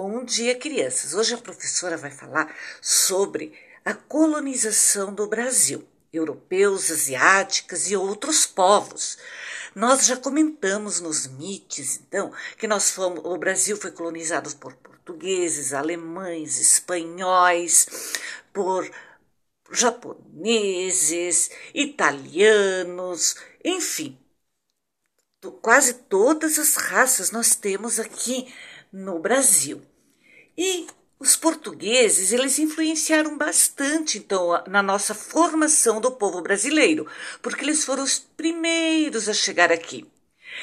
[0.00, 1.12] Bom dia, crianças.
[1.12, 3.52] Hoje a professora vai falar sobre
[3.84, 9.18] a colonização do Brasil, europeus, asiáticas e outros povos.
[9.74, 15.72] Nós já comentamos nos mites, então, que nós fomos, o Brasil foi colonizado por portugueses,
[15.72, 17.88] alemães, espanhóis,
[18.52, 18.88] por
[19.72, 23.34] japoneses, italianos,
[23.64, 24.16] enfim,
[25.60, 28.52] quase todas as raças nós temos aqui
[28.92, 29.82] no Brasil.
[30.56, 30.86] E
[31.20, 37.06] os portugueses, eles influenciaram bastante, então, na nossa formação do povo brasileiro,
[37.42, 40.06] porque eles foram os primeiros a chegar aqui.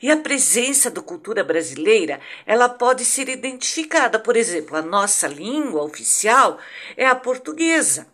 [0.00, 5.82] E a presença da cultura brasileira, ela pode ser identificada, por exemplo, a nossa língua
[5.82, 6.58] oficial
[6.96, 8.06] é a portuguesa.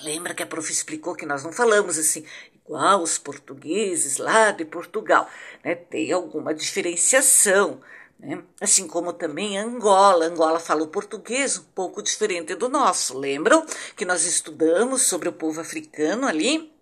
[0.00, 2.24] Lembra que a prof explicou que nós não falamos assim,
[2.54, 5.28] igual os portugueses lá de Portugal,
[5.64, 5.74] né?
[5.74, 7.80] Tem alguma diferenciação.
[8.18, 8.42] Né?
[8.60, 10.26] Assim como também Angola.
[10.26, 13.18] Angola fala o português um pouco diferente do nosso.
[13.18, 13.64] Lembram
[13.96, 16.72] que nós estudamos sobre o povo africano ali?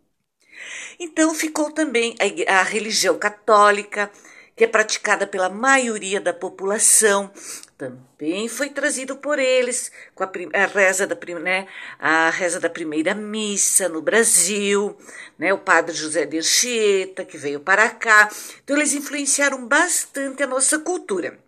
[0.99, 2.15] Então ficou também
[2.49, 4.11] a, a religião católica,
[4.57, 7.31] que é praticada pela maioria da população,
[7.77, 11.67] também foi trazido por eles com a, a, reza, da, né,
[11.99, 14.97] a reza da primeira missa no Brasil,
[15.37, 18.31] né, o padre José de Anchieta, que veio para cá.
[18.63, 21.39] Então, eles influenciaram bastante a nossa cultura.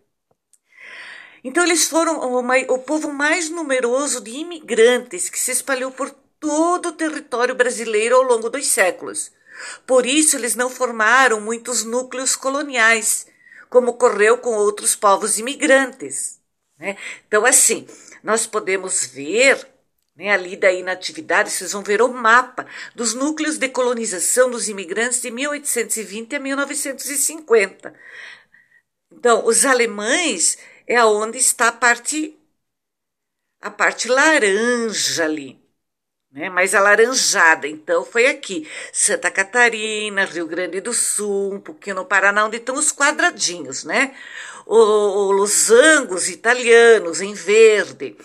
[1.45, 6.11] Então, eles foram o, o povo mais numeroso de imigrantes que se espalhou por
[6.41, 9.31] todo o território brasileiro ao longo dos séculos.
[9.87, 13.27] Por isso, eles não formaram muitos núcleos coloniais
[13.69, 16.41] como ocorreu com outros povos imigrantes.
[16.79, 16.97] Né?
[17.27, 17.87] Então, assim,
[18.23, 19.67] nós podemos ver
[20.15, 24.69] né, ali daí na atividade, vocês vão ver o mapa dos núcleos de colonização dos
[24.69, 27.95] imigrantes de 1820 a 1950.
[29.13, 32.39] Então, os alemães é aonde está a parte
[33.61, 35.66] a parte laranja ali
[36.37, 37.67] né, mais alaranjada.
[37.67, 42.75] Então foi aqui, Santa Catarina, Rio Grande do Sul, um pouquinho no Paraná, onde estão
[42.75, 44.15] os quadradinhos, né?
[44.67, 48.17] O, losangos italianos em verde,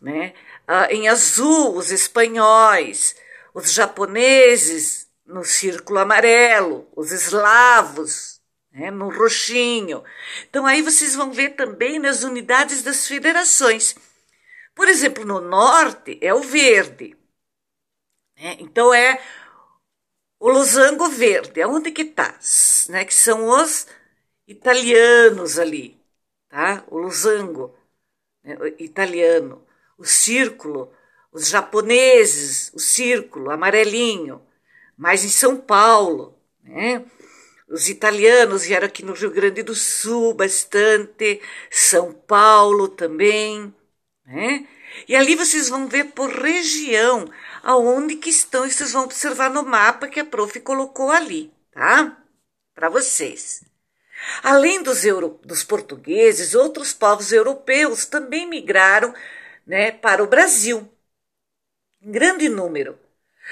[0.00, 0.34] né?
[0.66, 3.14] Ah, em azul os espanhóis,
[3.54, 8.40] os japoneses no círculo amarelo, os eslavos
[8.72, 10.02] né, no roxinho.
[10.48, 13.94] Então aí vocês vão ver também nas unidades das federações.
[14.74, 17.14] Por exemplo, no norte é o verde,
[18.42, 18.56] né?
[18.58, 19.22] Então é
[20.40, 22.38] o losango verde, aonde que está?
[22.88, 23.04] Né?
[23.04, 23.86] Que são os
[24.46, 26.00] italianos ali,
[26.48, 26.84] tá?
[26.88, 27.72] O losango
[28.42, 28.56] né?
[28.58, 29.64] o italiano,
[29.96, 30.92] o círculo,
[31.32, 34.42] os japoneses, o círculo amarelinho,
[34.96, 37.04] mas em São Paulo, né?
[37.68, 43.74] Os italianos vieram aqui no Rio Grande do Sul bastante, São Paulo também,
[44.26, 44.66] né?
[45.08, 47.26] E ali vocês vão ver por região
[47.62, 52.18] aonde que estão, e vocês vão observar no mapa que a prof colocou ali, tá?
[52.74, 53.62] Para vocês.
[54.42, 59.14] Além dos, euro, dos portugueses, outros povos europeus também migraram
[59.66, 60.88] né, para o Brasil,
[62.00, 62.98] em grande número.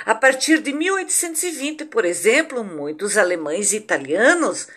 [0.07, 4.69] A partir de 1820, por exemplo, muitos alemães e italianos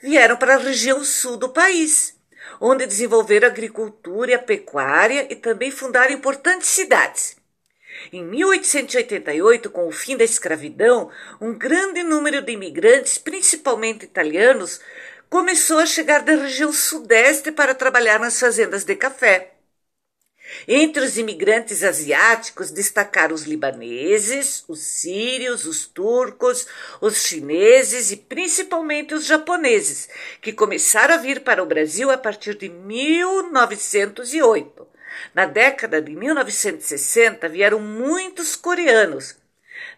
[0.00, 2.16] vieram para a região sul do país,
[2.60, 7.36] onde desenvolveram a agricultura e a pecuária e também fundaram importantes cidades.
[8.10, 14.80] Em 1888, com o fim da escravidão, um grande número de imigrantes, principalmente italianos,
[15.28, 19.52] começou a chegar da região sudeste para trabalhar nas fazendas de café.
[20.66, 26.66] Entre os imigrantes asiáticos destacaram os libaneses, os sírios, os turcos,
[27.00, 32.56] os chineses e principalmente os japoneses, que começaram a vir para o Brasil a partir
[32.56, 34.91] de 1908.
[35.34, 39.36] Na década de 1960 vieram muitos coreanos.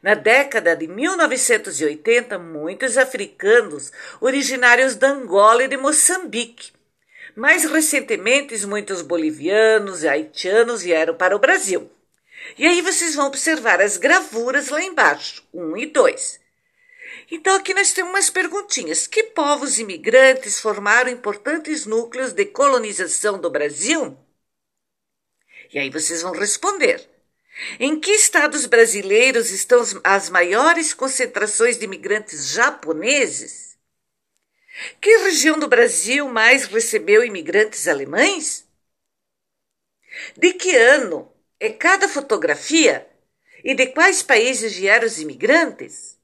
[0.02, 6.72] Na década de 1980, muitos africanos originários da Angola e de Moçambique.
[7.34, 11.90] Mais recentemente, muitos bolivianos e haitianos vieram para o Brasil.
[12.58, 16.40] E aí vocês vão observar as gravuras lá embaixo, 1 um e 2.
[17.30, 19.06] Então aqui nós temos umas perguntinhas.
[19.06, 24.16] Que povos imigrantes formaram importantes núcleos de colonização do Brasil?
[25.72, 27.08] E aí vocês vão responder.
[27.78, 33.78] Em que estados brasileiros estão as maiores concentrações de imigrantes japoneses?
[35.00, 38.66] Que região do Brasil mais recebeu imigrantes alemães?
[40.36, 41.30] De que ano
[41.60, 43.06] é cada fotografia
[43.62, 46.18] e de quais países vieram os imigrantes?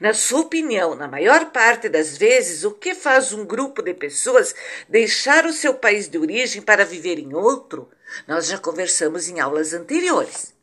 [0.00, 4.54] Na sua opinião, na maior parte das vezes, o que faz um grupo de pessoas
[4.88, 7.88] deixar o seu país de origem para viver em outro?
[8.26, 10.54] Nós já conversamos em aulas anteriores.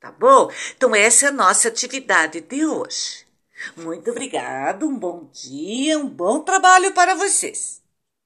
[0.00, 0.50] Tá bom?
[0.76, 3.26] Então, essa é a nossa atividade de hoje.
[3.76, 7.82] Muito obrigado, um bom dia, um bom trabalho para vocês.